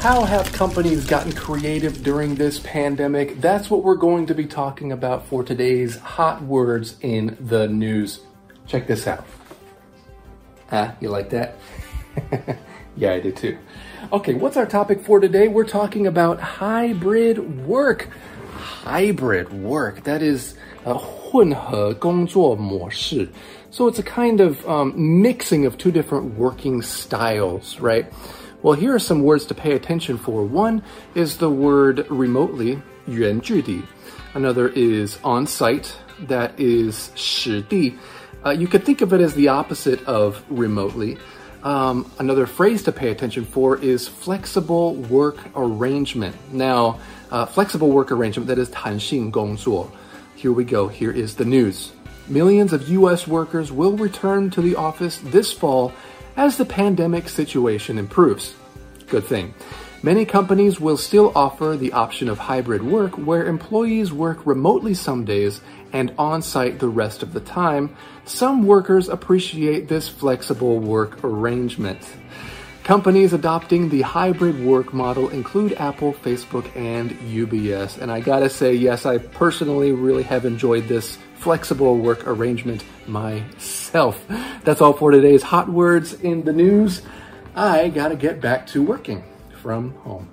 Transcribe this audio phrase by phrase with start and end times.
[0.00, 3.40] How have companies gotten creative during this pandemic?
[3.40, 8.20] That's what we're going to be talking about for today's hot words in the news.
[8.66, 9.24] Check this out.
[10.72, 11.56] Ah, you like that?
[12.96, 13.58] yeah, I did too.
[14.12, 15.46] Okay, what's our topic for today?
[15.48, 18.08] We're talking about hybrid work.
[18.54, 20.04] Hybrid work.
[20.04, 23.28] That is a 混合工作模式.
[23.70, 28.04] So it's a kind of um, mixing of two different working styles, right?
[28.62, 30.44] Well, here are some words to pay attention for.
[30.44, 30.82] One
[31.14, 33.82] is the word remotely, 远距离.
[34.34, 35.96] Another is on site,
[36.28, 37.94] that is 实地.
[38.44, 41.18] Uh, you could think of it as the opposite of remotely.
[41.62, 46.34] Um, another phrase to pay attention for is flexible work arrangement.
[46.52, 46.98] Now,
[47.30, 49.90] uh, flexible work arrangement, that is 弹性工作.
[50.34, 50.88] Here we go.
[50.88, 51.92] Here is the news.
[52.28, 53.28] Millions of U.S.
[53.28, 55.92] workers will return to the office this fall
[56.37, 58.55] as the pandemic situation improves.
[59.07, 59.53] Good thing.
[60.03, 65.25] Many companies will still offer the option of hybrid work where employees work remotely some
[65.25, 65.59] days
[65.91, 67.95] and on site the rest of the time.
[68.23, 71.99] Some workers appreciate this flexible work arrangement.
[72.87, 77.97] Companies adopting the hybrid work model include Apple, Facebook, and UBS.
[77.97, 84.25] And I gotta say, yes, I personally really have enjoyed this flexible work arrangement myself.
[84.63, 87.01] That's all for today's hot words in the news.
[87.57, 89.21] I gotta get back to working
[89.61, 90.29] from home.